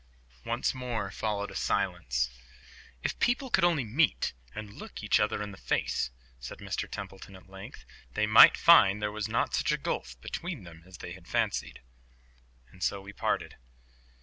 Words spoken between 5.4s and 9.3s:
in the face," said Mr Templeton at length, "they might find there was